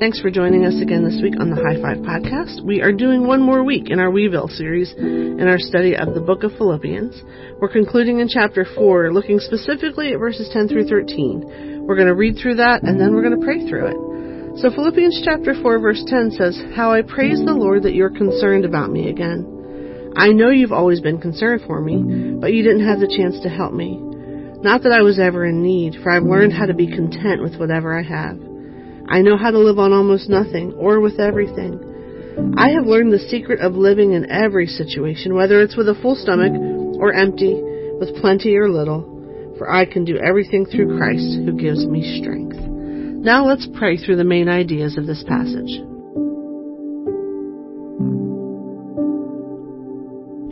Thanks 0.00 0.18
for 0.18 0.30
joining 0.30 0.64
us 0.64 0.80
again 0.80 1.04
this 1.04 1.20
week 1.20 1.36
on 1.38 1.50
the 1.52 1.60
High 1.60 1.76
Five 1.76 2.00
Podcast. 2.00 2.64
We 2.64 2.80
are 2.80 2.90
doing 2.90 3.26
one 3.26 3.42
more 3.42 3.62
week 3.62 3.90
in 3.90 4.00
our 4.00 4.10
Weeville 4.10 4.48
series 4.48 4.94
in 4.96 5.44
our 5.46 5.58
study 5.58 5.94
of 5.94 6.14
the 6.14 6.24
book 6.24 6.42
of 6.42 6.56
Philippians. 6.56 7.20
We're 7.60 7.68
concluding 7.68 8.20
in 8.20 8.26
chapter 8.26 8.64
4, 8.64 9.12
looking 9.12 9.38
specifically 9.38 10.14
at 10.14 10.18
verses 10.18 10.48
10 10.54 10.68
through 10.68 10.88
13. 10.88 11.84
We're 11.84 11.96
going 11.96 12.08
to 12.08 12.14
read 12.14 12.40
through 12.40 12.54
that 12.64 12.80
and 12.82 12.98
then 12.98 13.12
we're 13.12 13.20
going 13.20 13.38
to 13.38 13.44
pray 13.44 13.68
through 13.68 13.92
it. 13.92 14.60
So 14.64 14.72
Philippians 14.72 15.20
chapter 15.22 15.52
4 15.52 15.78
verse 15.78 16.02
10 16.08 16.30
says, 16.32 16.56
How 16.74 16.96
I 16.96 17.02
praise 17.02 17.44
the 17.44 17.52
Lord 17.52 17.82
that 17.82 17.92
you're 17.92 18.08
concerned 18.08 18.64
about 18.64 18.88
me 18.88 19.10
again. 19.10 20.14
I 20.16 20.32
know 20.32 20.48
you've 20.48 20.72
always 20.72 21.02
been 21.02 21.20
concerned 21.20 21.60
for 21.66 21.78
me, 21.78 22.40
but 22.40 22.54
you 22.54 22.62
didn't 22.62 22.88
have 22.88 23.00
the 23.00 23.14
chance 23.20 23.38
to 23.42 23.52
help 23.52 23.74
me. 23.74 24.00
Not 24.64 24.80
that 24.84 24.96
I 24.96 25.02
was 25.02 25.20
ever 25.20 25.44
in 25.44 25.60
need, 25.62 26.00
for 26.02 26.08
I've 26.08 26.24
learned 26.24 26.54
how 26.54 26.64
to 26.64 26.74
be 26.74 26.88
content 26.88 27.42
with 27.42 27.60
whatever 27.60 27.92
I 27.92 28.02
have. 28.02 28.49
I 29.10 29.22
know 29.22 29.36
how 29.36 29.50
to 29.50 29.58
live 29.58 29.80
on 29.80 29.92
almost 29.92 30.28
nothing, 30.28 30.72
or 30.74 31.00
with 31.00 31.18
everything. 31.18 32.54
I 32.56 32.70
have 32.70 32.86
learned 32.86 33.12
the 33.12 33.18
secret 33.18 33.60
of 33.60 33.74
living 33.74 34.12
in 34.12 34.30
every 34.30 34.68
situation, 34.68 35.34
whether 35.34 35.60
it's 35.60 35.76
with 35.76 35.88
a 35.88 35.98
full 36.00 36.14
stomach 36.14 36.52
or 37.00 37.12
empty, 37.12 37.60
with 37.98 38.14
plenty 38.20 38.56
or 38.56 38.70
little, 38.70 39.02
for 39.58 39.68
I 39.68 39.84
can 39.84 40.04
do 40.04 40.16
everything 40.16 40.64
through 40.64 40.96
Christ 40.96 41.42
who 41.44 41.52
gives 41.52 41.84
me 41.86 42.20
strength. 42.22 42.56
Now 42.56 43.46
let's 43.46 43.68
pray 43.74 43.96
through 43.96 44.16
the 44.16 44.24
main 44.24 44.48
ideas 44.48 44.96
of 44.96 45.06
this 45.06 45.24
passage. 45.26 45.82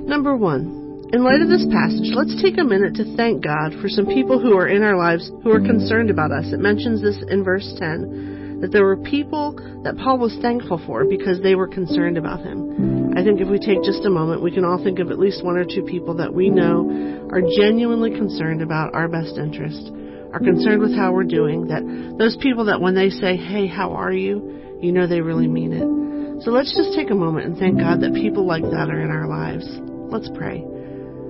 Number 0.05 0.37
one, 0.37 1.07
in 1.13 1.23
light 1.23 1.41
of 1.41 1.49
this 1.49 1.65
passage, 1.71 2.11
let's 2.13 2.43
take 2.43 2.59
a 2.59 2.65
minute 2.65 2.97
to 2.97 3.17
thank 3.17 3.45
God 3.45 3.73
for 3.81 3.89
some 3.89 4.07
people 4.07 4.41
who 4.41 4.59
are 4.59 4.67
in 4.67 4.83
our 4.83 4.97
lives 4.97 5.31
who 5.45 5.53
are 5.53 5.61
concerned 5.61 6.11
about 6.11 6.33
us. 6.33 6.53
It 6.53 6.59
mentions 6.59 7.01
this 7.01 7.17
in 7.31 7.45
verse 7.45 7.73
10 7.79 8.38
that 8.61 8.73
there 8.73 8.85
were 8.85 8.97
people 8.97 9.55
that 9.85 9.97
Paul 9.97 10.19
was 10.19 10.37
thankful 10.43 10.83
for 10.85 11.05
because 11.05 11.41
they 11.41 11.55
were 11.55 11.69
concerned 11.69 12.19
about 12.19 12.41
him. 12.41 13.15
I 13.17 13.23
think 13.23 13.41
if 13.41 13.49
we 13.49 13.59
take 13.59 13.83
just 13.83 14.05
a 14.05 14.11
moment, 14.11 14.43
we 14.43 14.51
can 14.51 14.65
all 14.65 14.83
think 14.83 14.99
of 14.99 15.11
at 15.11 15.19
least 15.19 15.45
one 15.45 15.57
or 15.57 15.65
two 15.65 15.83
people 15.83 16.15
that 16.17 16.35
we 16.35 16.51
know 16.51 16.91
are 17.31 17.43
genuinely 17.57 18.11
concerned 18.11 18.63
about 18.63 18.95
our 18.95 19.09
best 19.09 19.39
interest, 19.39 19.91
are 20.33 20.41
concerned 20.41 20.83
with 20.83 20.95
how 20.95 21.13
we're 21.13 21.25
doing, 21.25 21.69
that 21.69 21.83
those 22.19 22.37
people 22.43 22.65
that 22.67 22.81
when 22.81 22.95
they 22.95 23.11
say, 23.11 23.37
hey, 23.37 23.67
how 23.67 23.93
are 23.93 24.13
you, 24.13 24.79
you 24.81 24.93
know 24.93 25.07
they 25.07 25.21
really 25.21 25.49
mean 25.49 25.73
it. 25.73 26.43
So 26.45 26.51
let's 26.51 26.75
just 26.77 26.95
take 26.97 27.11
a 27.11 27.15
moment 27.15 27.47
and 27.47 27.59
thank 27.59 27.79
God 27.79 28.01
that 28.03 28.15
people 28.15 28.47
like 28.47 28.63
that 28.63 28.91
are 28.91 29.01
in 29.01 29.11
our 29.11 29.27
lives. 29.27 29.67
Let's 30.11 30.31
pray. 30.37 30.63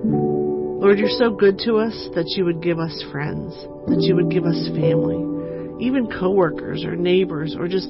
Lord, 0.01 0.97
you're 0.97 1.09
so 1.09 1.29
good 1.29 1.59
to 1.65 1.77
us 1.77 2.09
that 2.15 2.25
you 2.37 2.45
would 2.45 2.61
give 2.61 2.79
us 2.79 3.03
friends, 3.11 3.53
that 3.87 4.01
you 4.01 4.15
would 4.15 4.31
give 4.31 4.45
us 4.45 4.69
family 4.73 5.28
even 5.79 6.07
coworkers 6.07 6.83
or 6.83 6.95
neighbors 6.95 7.55
or 7.57 7.67
just 7.67 7.89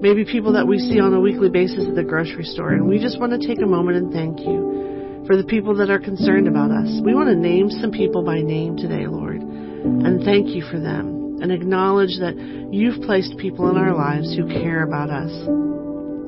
maybe 0.00 0.24
people 0.24 0.52
that 0.52 0.66
we 0.66 0.78
see 0.78 1.00
on 1.00 1.14
a 1.14 1.20
weekly 1.20 1.48
basis 1.48 1.86
at 1.88 1.94
the 1.94 2.02
grocery 2.04 2.44
store. 2.44 2.70
And 2.70 2.86
we 2.86 2.98
just 2.98 3.18
want 3.18 3.32
to 3.32 3.46
take 3.46 3.62
a 3.62 3.66
moment 3.66 3.96
and 3.96 4.12
thank 4.12 4.40
you 4.40 5.24
for 5.26 5.36
the 5.36 5.44
people 5.44 5.74
that 5.76 5.90
are 5.90 5.98
concerned 5.98 6.48
about 6.48 6.70
us. 6.70 7.00
We 7.04 7.14
want 7.14 7.28
to 7.28 7.36
name 7.36 7.70
some 7.70 7.90
people 7.90 8.22
by 8.22 8.40
name 8.40 8.76
today, 8.76 9.06
Lord, 9.06 9.40
and 9.40 10.22
thank 10.24 10.48
you 10.48 10.62
for 10.70 10.78
them 10.78 11.24
and 11.40 11.50
acknowledge 11.52 12.18
that 12.20 12.36
you've 12.72 13.02
placed 13.02 13.36
people 13.38 13.68
in 13.68 13.76
our 13.76 13.94
lives 13.94 14.34
who 14.36 14.46
care 14.46 14.82
about 14.82 15.10
us. 15.10 15.32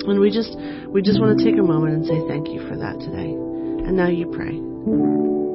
And 0.08 0.20
we 0.20 0.30
just 0.30 0.56
we 0.88 1.02
just 1.02 1.20
want 1.20 1.38
to 1.38 1.44
take 1.44 1.58
a 1.58 1.62
moment 1.62 1.94
and 1.94 2.06
say 2.06 2.20
thank 2.28 2.48
you 2.48 2.66
for 2.68 2.76
that 2.76 2.98
today. 3.00 3.32
And 3.32 3.96
now 3.96 4.08
you 4.08 4.30
pray. 4.30 5.45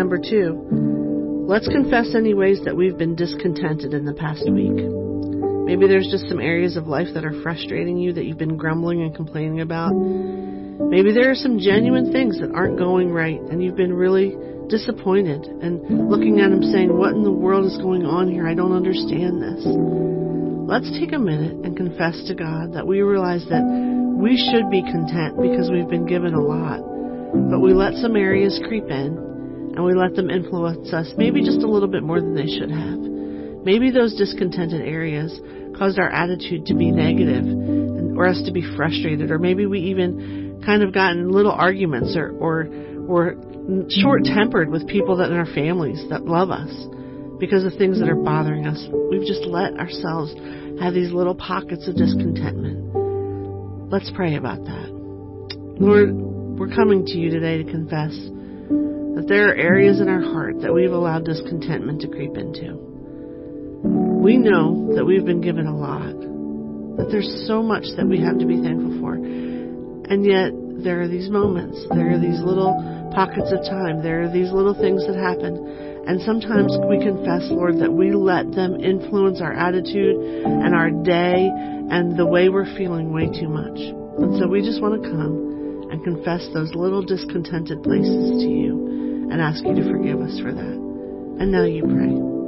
Number 0.00 0.18
two, 0.18 1.46
let's 1.46 1.68
confess 1.68 2.14
any 2.16 2.32
ways 2.32 2.60
that 2.64 2.76
we've 2.76 2.96
been 2.96 3.16
discontented 3.16 3.92
in 3.92 4.04
the 4.04 4.14
past 4.14 4.48
week. 4.50 4.72
Maybe 5.70 5.86
there's 5.86 6.08
just 6.10 6.28
some 6.28 6.40
areas 6.40 6.76
of 6.76 6.86
life 6.86 7.08
that 7.14 7.24
are 7.24 7.42
frustrating 7.42 7.98
you 7.98 8.12
that 8.14 8.24
you've 8.24 8.38
been 8.38 8.56
grumbling 8.56 9.02
and 9.02 9.14
complaining 9.14 9.60
about. 9.60 9.92
Maybe 9.92 11.12
there 11.12 11.30
are 11.30 11.34
some 11.34 11.58
genuine 11.58 12.10
things 12.12 12.40
that 12.40 12.50
aren't 12.52 12.78
going 12.78 13.12
right 13.12 13.40
and 13.40 13.62
you've 13.62 13.76
been 13.76 13.92
really 13.92 14.36
disappointed 14.68 15.44
and 15.44 16.08
looking 16.08 16.40
at 16.40 16.50
them 16.50 16.62
saying, 16.62 16.96
What 16.96 17.12
in 17.12 17.22
the 17.22 17.30
world 17.30 17.66
is 17.66 17.76
going 17.78 18.04
on 18.06 18.30
here? 18.30 18.48
I 18.48 18.54
don't 18.54 18.72
understand 18.72 19.42
this. 19.42 20.19
Let's 20.70 20.88
take 21.00 21.12
a 21.12 21.18
minute 21.18 21.66
and 21.66 21.76
confess 21.76 22.14
to 22.28 22.34
God 22.36 22.74
that 22.74 22.86
we 22.86 23.02
realize 23.02 23.44
that 23.50 23.58
we 23.60 24.38
should 24.38 24.70
be 24.70 24.82
content 24.82 25.34
because 25.42 25.68
we've 25.68 25.88
been 25.88 26.06
given 26.06 26.32
a 26.32 26.40
lot, 26.40 26.78
but 27.50 27.58
we 27.58 27.74
let 27.74 27.94
some 27.94 28.14
areas 28.14 28.60
creep 28.68 28.84
in 28.84 29.18
and 29.74 29.84
we 29.84 29.94
let 29.94 30.14
them 30.14 30.30
influence 30.30 30.92
us 30.92 31.10
maybe 31.16 31.42
just 31.42 31.62
a 31.62 31.66
little 31.66 31.88
bit 31.88 32.04
more 32.04 32.20
than 32.20 32.36
they 32.36 32.46
should 32.46 32.70
have. 32.70 33.00
Maybe 33.66 33.90
those 33.90 34.14
discontented 34.14 34.82
areas 34.82 35.36
caused 35.76 35.98
our 35.98 36.08
attitude 36.08 36.66
to 36.66 36.74
be 36.74 36.92
negative 36.92 38.16
or 38.16 38.28
us 38.28 38.40
to 38.46 38.52
be 38.52 38.62
frustrated, 38.76 39.32
or 39.32 39.40
maybe 39.40 39.66
we 39.66 39.80
even 39.90 40.62
kind 40.64 40.84
of 40.84 40.94
gotten 40.94 41.32
little 41.32 41.50
arguments 41.50 42.14
or, 42.14 42.30
or, 42.38 42.68
or 43.08 43.34
short 43.88 44.22
tempered 44.22 44.70
with 44.70 44.86
people 44.86 45.16
that 45.16 45.32
in 45.32 45.36
our 45.36 45.52
families 45.52 46.00
that 46.10 46.26
love 46.26 46.52
us 46.52 46.70
because 47.40 47.64
of 47.64 47.72
things 47.74 47.98
that 47.98 48.08
are 48.08 48.14
bothering 48.14 48.66
us. 48.66 48.86
We've 49.10 49.26
just 49.26 49.42
let 49.42 49.74
ourselves 49.80 50.34
have 50.80 50.94
these 50.94 51.10
little 51.10 51.34
pockets 51.34 51.88
of 51.88 51.96
discontentment. 51.96 52.94
Let's 53.90 54.12
pray 54.14 54.36
about 54.36 54.62
that. 54.64 54.88
Lord, 55.80 56.14
we're 56.14 56.68
coming 56.68 57.06
to 57.06 57.18
you 57.18 57.30
today 57.30 57.62
to 57.62 57.64
confess 57.64 58.12
that 59.16 59.24
there 59.26 59.48
are 59.48 59.54
areas 59.54 60.00
in 60.00 60.08
our 60.08 60.20
heart 60.20 60.60
that 60.60 60.72
we've 60.72 60.92
allowed 60.92 61.24
discontentment 61.24 62.02
to 62.02 62.08
creep 62.08 62.36
into. 62.36 62.76
We 64.20 64.36
know 64.36 64.94
that 64.94 65.04
we've 65.04 65.24
been 65.24 65.40
given 65.40 65.66
a 65.66 65.76
lot, 65.76 66.14
that 67.00 67.08
there's 67.10 67.44
so 67.48 67.62
much 67.62 67.84
that 67.96 68.06
we 68.06 68.20
have 68.20 68.38
to 68.38 68.46
be 68.46 68.60
thankful 68.60 69.00
for. 69.00 69.14
And 69.14 70.24
yet, 70.24 70.52
there 70.84 71.00
are 71.00 71.08
these 71.08 71.30
moments, 71.30 71.80
there 71.90 72.12
are 72.12 72.20
these 72.20 72.40
little 72.40 72.76
pockets 73.14 73.50
of 73.50 73.64
time, 73.64 74.02
there 74.02 74.22
are 74.22 74.32
these 74.32 74.52
little 74.52 74.74
things 74.74 75.06
that 75.06 75.16
happen. 75.16 75.89
And 76.10 76.20
sometimes 76.22 76.76
we 76.88 76.98
confess, 76.98 77.46
Lord, 77.54 77.78
that 77.78 77.92
we 77.92 78.10
let 78.10 78.50
them 78.50 78.82
influence 78.82 79.40
our 79.40 79.52
attitude 79.52 80.16
and 80.42 80.74
our 80.74 80.90
day 80.90 81.48
and 81.54 82.18
the 82.18 82.26
way 82.26 82.48
we're 82.48 82.66
feeling 82.76 83.12
way 83.12 83.26
too 83.26 83.48
much. 83.48 83.78
And 83.78 84.36
so 84.36 84.48
we 84.48 84.60
just 84.60 84.82
want 84.82 85.00
to 85.00 85.08
come 85.08 85.86
and 85.92 86.02
confess 86.02 86.48
those 86.52 86.74
little 86.74 87.00
discontented 87.00 87.84
places 87.84 88.42
to 88.42 88.48
you 88.48 89.30
and 89.30 89.40
ask 89.40 89.64
you 89.64 89.72
to 89.72 89.88
forgive 89.88 90.20
us 90.20 90.40
for 90.40 90.50
that. 90.50 90.78
And 91.38 91.52
now 91.52 91.62
you 91.62 91.84
pray. 91.84 92.39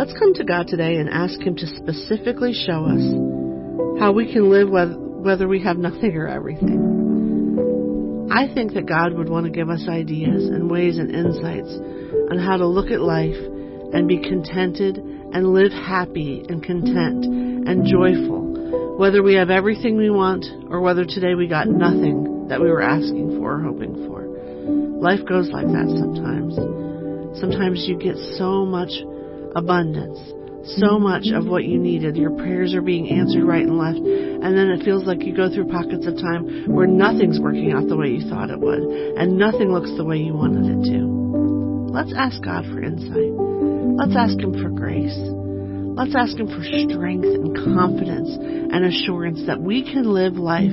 Let's 0.00 0.18
come 0.18 0.32
to 0.32 0.44
God 0.44 0.66
today 0.66 0.96
and 0.96 1.10
ask 1.10 1.38
Him 1.40 1.54
to 1.56 1.66
specifically 1.76 2.54
show 2.54 2.86
us 2.86 3.04
how 4.00 4.12
we 4.12 4.32
can 4.32 4.48
live 4.48 4.70
whether 4.72 5.46
we 5.46 5.62
have 5.62 5.76
nothing 5.76 6.16
or 6.16 6.26
everything. 6.26 8.30
I 8.32 8.48
think 8.54 8.72
that 8.72 8.86
God 8.86 9.12
would 9.12 9.28
want 9.28 9.44
to 9.44 9.52
give 9.52 9.68
us 9.68 9.86
ideas 9.90 10.44
and 10.44 10.70
ways 10.70 10.96
and 10.96 11.14
insights 11.14 11.68
on 12.32 12.38
how 12.38 12.56
to 12.56 12.66
look 12.66 12.90
at 12.90 13.02
life 13.02 13.36
and 13.92 14.08
be 14.08 14.16
contented 14.16 14.96
and 14.96 15.52
live 15.52 15.70
happy 15.70 16.46
and 16.48 16.64
content 16.64 17.26
and 17.68 17.84
joyful, 17.84 18.96
whether 18.96 19.22
we 19.22 19.34
have 19.34 19.50
everything 19.50 19.98
we 19.98 20.08
want 20.08 20.46
or 20.70 20.80
whether 20.80 21.04
today 21.04 21.34
we 21.34 21.46
got 21.46 21.68
nothing 21.68 22.48
that 22.48 22.58
we 22.58 22.70
were 22.70 22.80
asking 22.80 23.36
for 23.36 23.56
or 23.56 23.60
hoping 23.60 24.06
for. 24.06 24.24
Life 24.98 25.26
goes 25.28 25.50
like 25.50 25.66
that 25.66 25.92
sometimes. 25.92 26.56
Sometimes 27.38 27.84
you 27.86 27.98
get 27.98 28.16
so 28.38 28.64
much 28.64 28.88
abundance, 29.56 30.18
so 30.78 30.98
much 30.98 31.28
of 31.34 31.46
what 31.46 31.64
you 31.64 31.78
needed. 31.78 32.16
Your 32.16 32.30
prayers 32.36 32.74
are 32.74 32.82
being 32.82 33.08
answered 33.10 33.44
right 33.44 33.64
and 33.64 33.78
left. 33.78 33.98
And 33.98 34.56
then 34.56 34.68
it 34.70 34.84
feels 34.84 35.04
like 35.04 35.22
you 35.22 35.34
go 35.34 35.52
through 35.52 35.68
pockets 35.68 36.06
of 36.06 36.16
time 36.16 36.72
where 36.72 36.86
nothing's 36.86 37.40
working 37.40 37.72
out 37.72 37.88
the 37.88 37.96
way 37.96 38.08
you 38.08 38.28
thought 38.28 38.50
it 38.50 38.60
would, 38.60 38.82
and 38.82 39.38
nothing 39.38 39.72
looks 39.72 39.90
the 39.96 40.04
way 40.04 40.18
you 40.18 40.34
wanted 40.34 40.66
it 40.66 40.92
to. 40.92 41.00
Let's 41.90 42.14
ask 42.16 42.42
God 42.42 42.64
for 42.66 42.82
insight. 42.82 43.34
Let's 43.98 44.16
ask 44.16 44.38
Him 44.38 44.54
for 44.62 44.70
grace. 44.70 45.16
Let's 45.96 46.14
ask 46.14 46.38
Him 46.38 46.46
for 46.46 46.62
strength 46.62 47.26
and 47.26 47.56
confidence 47.56 48.30
and 48.30 48.84
assurance 48.84 49.42
that 49.46 49.60
we 49.60 49.82
can 49.82 50.04
live 50.04 50.36
life 50.36 50.70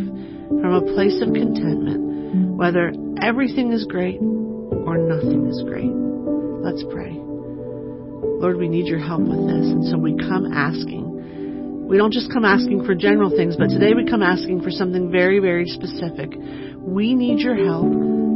from 0.47 0.73
a 0.73 0.93
place 0.93 1.19
of 1.21 1.33
contentment, 1.33 2.55
whether 2.55 2.93
everything 3.21 3.73
is 3.73 3.85
great 3.85 4.21
or 4.21 4.97
nothing 4.97 5.47
is 5.47 5.61
great. 5.63 5.91
Let's 6.63 6.83
pray. 6.91 7.36
Lord, 8.37 8.57
we 8.57 8.69
need 8.69 8.85
your 8.85 8.99
help 8.99 9.21
with 9.21 9.49
this, 9.49 9.65
and 9.65 9.83
so 9.89 9.97
we 9.97 10.13
come 10.13 10.53
asking. 10.53 11.89
We 11.89 11.97
don't 11.97 12.13
just 12.13 12.31
come 12.31 12.45
asking 12.45 12.85
for 12.85 12.93
general 12.93 13.31
things, 13.31 13.57
but 13.57 13.73
today 13.73 13.95
we 13.95 14.05
come 14.05 14.21
asking 14.21 14.61
for 14.61 14.69
something 14.69 15.09
very, 15.09 15.39
very 15.39 15.65
specific. 15.65 16.37
We 16.77 17.15
need 17.15 17.39
your 17.39 17.57
help 17.57 17.89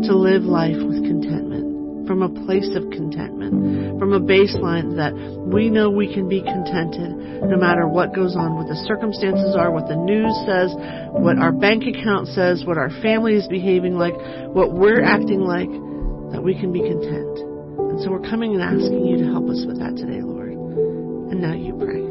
to 0.09 0.17
live 0.17 0.41
life 0.41 0.73
with 0.81 1.05
contentment, 1.05 2.07
from 2.07 2.23
a 2.23 2.33
place 2.45 2.73
of 2.73 2.89
contentment, 2.89 3.99
from 3.99 4.13
a 4.13 4.19
baseline 4.19 4.97
that 4.97 5.13
we 5.13 5.69
know 5.69 5.91
we 5.91 6.11
can 6.11 6.27
be 6.27 6.41
contented 6.41 7.45
no 7.45 7.57
matter 7.57 7.87
what 7.87 8.15
goes 8.15 8.35
on, 8.35 8.57
what 8.57 8.69
the 8.73 8.81
circumstances 8.89 9.53
are, 9.55 9.69
what 9.69 9.87
the 9.87 9.95
news 9.95 10.33
says, 10.49 10.73
what 11.13 11.37
our 11.37 11.51
bank 11.51 11.83
account 11.85 12.27
says, 12.29 12.65
what 12.65 12.77
our 12.79 12.89
family 13.05 13.35
is 13.35 13.47
behaving 13.49 13.99
like, 14.01 14.17
what 14.49 14.73
we're 14.73 15.03
acting 15.03 15.41
like, 15.41 15.69
that 16.33 16.41
we 16.41 16.57
can 16.57 16.73
be 16.73 16.81
content. 16.81 17.50
And 17.91 17.99
so 18.01 18.09
we're 18.09 18.29
coming 18.29 18.53
and 18.53 18.63
asking 18.63 19.05
you 19.05 19.17
to 19.17 19.25
help 19.25 19.49
us 19.49 19.65
with 19.67 19.77
that 19.79 19.97
today, 19.97 20.21
Lord. 20.21 20.53
And 20.53 21.41
now 21.41 21.53
you 21.53 21.75
pray. 21.75 22.10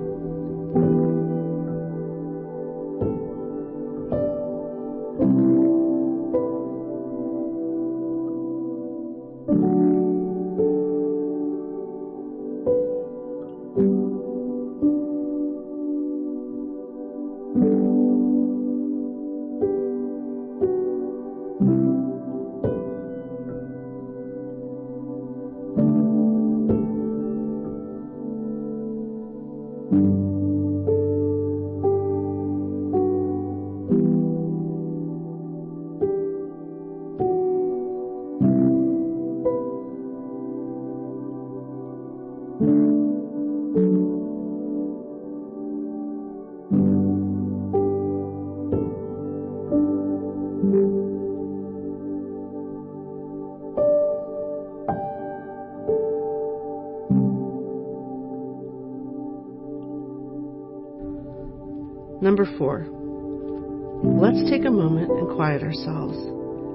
Let's 64.03 64.49
take 64.49 64.65
a 64.65 64.71
moment 64.71 65.11
and 65.11 65.37
quiet 65.37 65.63
ourselves 65.63 66.17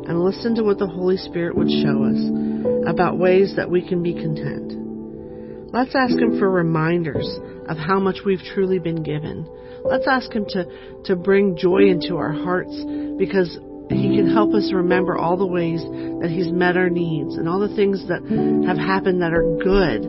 and 0.07 0.24
listen 0.24 0.54
to 0.56 0.63
what 0.63 0.77
the 0.77 0.88
Holy 0.88 1.18
Spirit 1.18 1.56
would 1.56 1.69
show 1.69 2.04
us 2.06 2.22
about 2.88 3.18
ways 3.18 3.56
that 3.56 3.69
we 3.69 3.88
can 3.88 4.04
be 4.04 4.13
content. 4.13 5.74
Let's 5.74 5.95
ask 5.95 6.13
Him 6.13 6.38
for 6.38 6.50
reminders 6.50 7.27
of 7.68 7.77
how 7.77 8.00
much 8.00 8.19
we've 8.25 8.44
truly 8.54 8.80
been 8.80 9.01
given. 9.01 9.50
Let's 9.83 10.07
ask 10.07 10.31
Him 10.31 10.45
to, 10.50 10.66
to 11.06 11.16
bring 11.16 11.57
joy 11.57 11.89
into 11.89 12.18
our 12.18 12.31
hearts 12.31 12.75
because 13.18 13.57
He 13.89 14.16
can 14.16 14.30
help 14.31 14.54
us 14.54 14.71
remember 14.71 15.18
all 15.18 15.38
the 15.38 15.48
ways 15.48 15.81
that 16.21 16.30
He's 16.30 16.51
met 16.51 16.78
our 16.78 16.89
needs 16.89 17.36
and 17.36 17.50
all 17.50 17.60
the 17.60 17.75
things 17.75 18.07
that 18.07 18.21
have 18.68 18.78
happened 18.78 19.21
that 19.24 19.33
are 19.33 19.57
good, 19.57 20.06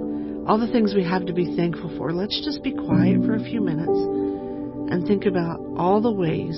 all 0.47 0.59
the 0.59 0.71
things 0.71 0.95
we 0.95 1.05
have 1.05 1.27
to 1.27 1.33
be 1.33 1.57
thankful 1.57 1.97
for. 1.97 2.13
Let's 2.13 2.45
just 2.45 2.63
be 2.63 2.73
quiet 2.73 3.25
for 3.25 3.35
a 3.35 3.43
few 3.43 3.63
minutes 3.63 4.27
and 4.91 5.07
think 5.07 5.27
about 5.27 5.61
all 5.77 6.01
the 6.01 6.13
ways 6.13 6.57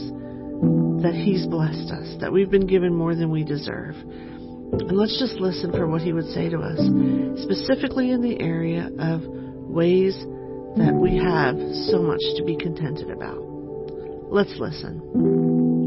that 1.02 1.14
He's 1.14 1.46
blessed 1.46 1.90
us, 1.92 2.16
that 2.20 2.32
we've 2.32 2.50
been 2.50 2.66
given 2.66 2.94
more 2.94 3.14
than 3.14 3.30
we 3.30 3.44
deserve. 3.44 3.94
And 3.96 4.96
let's 4.96 5.18
just 5.18 5.40
listen 5.40 5.72
for 5.72 5.86
what 5.86 6.02
He 6.02 6.12
would 6.12 6.28
say 6.32 6.48
to 6.48 6.58
us, 6.58 6.78
specifically 7.42 8.10
in 8.10 8.22
the 8.22 8.40
area 8.40 8.90
of 8.98 9.22
ways 9.24 10.16
that 10.76 10.94
we 10.94 11.16
have 11.16 11.56
so 11.90 12.02
much 12.02 12.20
to 12.36 12.44
be 12.44 12.56
contented 12.56 13.10
about. 13.10 13.38
Let's 14.30 14.54
listen. 14.58 15.77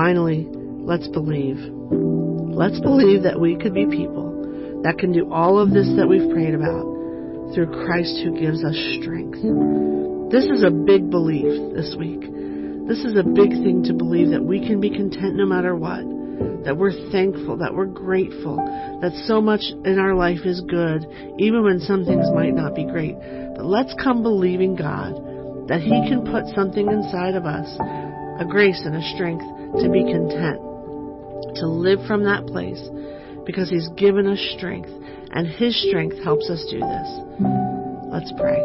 finally, 0.00 0.48
let's 0.80 1.08
believe. 1.08 1.58
Let's 1.60 2.80
believe 2.80 3.24
that 3.24 3.38
we 3.38 3.54
could 3.54 3.74
be 3.74 3.84
people 3.84 4.80
that 4.82 4.96
can 4.96 5.12
do 5.12 5.30
all 5.30 5.58
of 5.58 5.72
this 5.72 5.92
that 5.98 6.08
we've 6.08 6.32
prayed 6.32 6.54
about 6.54 6.88
through 7.52 7.84
Christ 7.84 8.16
who 8.24 8.32
gives 8.32 8.64
us 8.64 8.72
strength. 8.96 9.36
This 10.32 10.48
is 10.48 10.64
a 10.64 10.72
big 10.72 11.10
belief 11.10 11.52
this 11.76 11.94
week. 12.00 12.24
This 12.88 13.04
is 13.04 13.12
a 13.12 13.28
big 13.28 13.52
thing 13.60 13.84
to 13.88 13.92
believe 13.92 14.30
that 14.30 14.42
we 14.42 14.66
can 14.66 14.80
be 14.80 14.88
content 14.88 15.36
no 15.36 15.44
matter 15.44 15.76
what, 15.76 16.00
that 16.64 16.78
we're 16.78 16.96
thankful, 17.12 17.58
that 17.58 17.74
we're 17.74 17.84
grateful, 17.84 18.56
that 19.04 19.12
so 19.28 19.42
much 19.42 19.60
in 19.84 19.98
our 19.98 20.14
life 20.14 20.48
is 20.48 20.62
good, 20.62 21.04
even 21.36 21.62
when 21.62 21.78
some 21.78 22.06
things 22.06 22.24
might 22.32 22.56
not 22.56 22.74
be 22.74 22.88
great. 22.88 23.20
But 23.54 23.66
let's 23.66 23.92
come 24.02 24.22
believing 24.22 24.76
God 24.76 25.68
that 25.68 25.82
He 25.84 25.92
can 26.08 26.24
put 26.24 26.48
something 26.56 26.88
inside 26.88 27.34
of 27.34 27.44
us, 27.44 27.68
a 28.40 28.46
grace 28.48 28.80
and 28.86 28.96
a 28.96 29.04
strength 29.14 29.59
to 29.78 29.88
be 29.88 30.02
content, 30.02 30.58
to 31.56 31.66
live 31.66 32.00
from 32.06 32.24
that 32.24 32.46
place 32.46 32.82
because 33.46 33.70
He's 33.70 33.88
given 33.96 34.26
us 34.26 34.40
strength 34.56 34.90
and 35.32 35.46
His 35.46 35.76
strength 35.88 36.22
helps 36.24 36.50
us 36.50 36.64
do 36.70 36.80
this. 36.80 37.08
Let's 38.10 38.32
pray. 38.38 38.58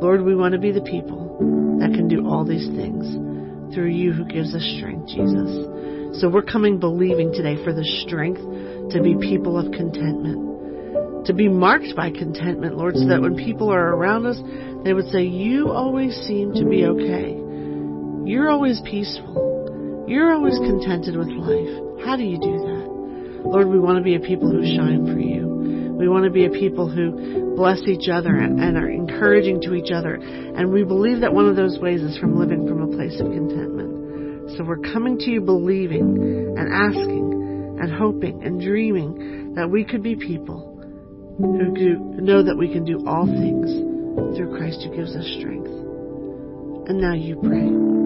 Lord, 0.00 0.22
we 0.22 0.34
want 0.34 0.52
to 0.52 0.58
be 0.58 0.72
the 0.72 0.80
people 0.80 1.76
that 1.80 1.92
can 1.92 2.08
do 2.08 2.26
all 2.26 2.44
these 2.44 2.66
things 2.68 3.74
through 3.74 3.90
you 3.90 4.12
who 4.12 4.24
gives 4.24 4.54
us 4.54 4.64
strength, 4.78 5.08
Jesus. 5.08 6.20
So 6.20 6.28
we're 6.28 6.42
coming 6.42 6.80
believing 6.80 7.32
today 7.32 7.62
for 7.62 7.72
the 7.72 7.84
strength 8.06 8.40
to 8.92 9.02
be 9.02 9.14
people 9.16 9.58
of 9.58 9.72
contentment, 9.72 11.26
to 11.26 11.34
be 11.34 11.48
marked 11.48 11.94
by 11.94 12.10
contentment, 12.10 12.76
Lord, 12.76 12.96
so 12.96 13.06
that 13.06 13.20
when 13.20 13.36
people 13.36 13.70
are 13.70 13.94
around 13.94 14.26
us, 14.26 14.40
they 14.84 14.94
would 14.94 15.08
say, 15.08 15.22
You 15.22 15.70
always 15.70 16.14
seem 16.26 16.54
to 16.54 16.64
be 16.64 16.86
okay. 16.86 17.36
You're 18.24 18.50
always 18.50 18.80
peaceful. 18.84 19.49
You're 20.10 20.34
always 20.34 20.58
contented 20.58 21.14
with 21.16 21.28
life. 21.28 22.04
How 22.04 22.16
do 22.16 22.24
you 22.24 22.36
do 22.36 22.58
that? 22.66 23.46
Lord, 23.46 23.68
we 23.68 23.78
want 23.78 23.98
to 23.98 24.02
be 24.02 24.16
a 24.16 24.20
people 24.20 24.50
who 24.50 24.66
shine 24.66 25.06
for 25.06 25.20
you. 25.20 25.46
We 25.96 26.08
want 26.08 26.24
to 26.24 26.32
be 26.32 26.46
a 26.46 26.50
people 26.50 26.90
who 26.90 27.54
bless 27.54 27.80
each 27.86 28.08
other 28.08 28.34
and, 28.34 28.76
are 28.76 28.90
encouraging 28.90 29.60
to 29.62 29.74
each 29.74 29.92
other. 29.92 30.14
And 30.16 30.72
we 30.72 30.82
believe 30.82 31.20
that 31.20 31.32
one 31.32 31.46
of 31.46 31.54
those 31.54 31.78
ways 31.78 32.00
is 32.00 32.18
from 32.18 32.36
living 32.36 32.66
from 32.66 32.82
a 32.82 32.96
place 32.96 33.20
of 33.20 33.26
contentment. 33.30 34.58
So 34.58 34.64
we're 34.64 34.78
coming 34.78 35.16
to 35.18 35.30
you 35.30 35.42
believing 35.42 36.56
and 36.58 36.74
asking 36.74 37.78
and 37.80 37.92
hoping 37.92 38.42
and 38.42 38.60
dreaming 38.60 39.54
that 39.54 39.70
we 39.70 39.84
could 39.84 40.02
be 40.02 40.16
people 40.16 40.76
who 41.38 41.72
do, 41.72 41.98
know 42.20 42.42
that 42.42 42.56
we 42.56 42.66
can 42.66 42.84
do 42.84 43.06
all 43.06 43.26
things 43.26 43.70
through 44.36 44.58
Christ 44.58 44.82
who 44.82 44.96
gives 44.96 45.14
us 45.14 45.24
strength. 45.38 45.70
And 45.70 47.00
now 47.00 47.14
you 47.14 47.38
pray. 47.40 47.99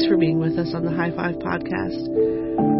Thanks 0.00 0.14
for 0.16 0.16
being 0.16 0.38
with 0.38 0.56
us 0.56 0.72
on 0.72 0.86
the 0.86 0.96
High 0.96 1.12
Five 1.12 1.34
podcast. 1.44 2.08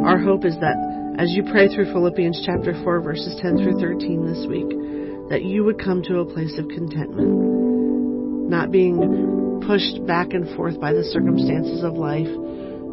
Our 0.09 0.17
hope 0.17 0.47
is 0.47 0.57
that 0.65 0.73
as 1.21 1.29
you 1.37 1.45
pray 1.53 1.69
through 1.69 1.93
Philippians 1.93 2.41
chapter 2.47 2.73
4, 2.73 3.03
verses 3.03 3.37
10 3.43 3.61
through 3.61 3.79
13 3.79 4.25
this 4.25 4.49
week, 4.49 5.29
that 5.29 5.45
you 5.45 5.63
would 5.63 5.77
come 5.79 6.01
to 6.05 6.21
a 6.21 6.25
place 6.25 6.57
of 6.57 6.65
contentment, 6.73 8.49
not 8.49 8.73
being 8.73 9.61
pushed 9.67 10.01
back 10.07 10.33
and 10.33 10.49
forth 10.57 10.81
by 10.81 10.95
the 10.95 11.05
circumstances 11.13 11.85
of 11.85 12.01
life, 12.01 12.33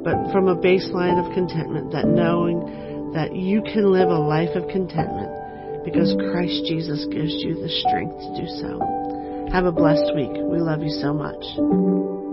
but 0.04 0.20
from 0.36 0.52
a 0.52 0.60
baseline 0.60 1.24
of 1.24 1.32
contentment, 1.32 1.96
that 1.96 2.04
knowing 2.04 3.14
that 3.16 3.34
you 3.34 3.64
can 3.64 3.94
live 3.94 4.10
a 4.10 4.20
life 4.20 4.52
of 4.60 4.68
contentment 4.68 5.32
because 5.88 6.12
Christ 6.36 6.68
Jesus 6.68 7.08
gives 7.16 7.32
you 7.48 7.56
the 7.64 7.72
strength 7.80 8.20
to 8.20 8.32
do 8.44 8.48
so. 8.60 9.48
Have 9.56 9.64
a 9.64 9.72
blessed 9.72 10.12
week. 10.20 10.36
We 10.36 10.60
love 10.60 10.84
you 10.84 10.92
so 11.00 11.14
much. 11.16 12.27